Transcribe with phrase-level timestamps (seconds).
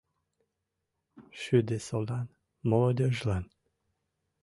[1.39, 2.27] Шӱдысолан
[2.69, 3.45] молодёжлан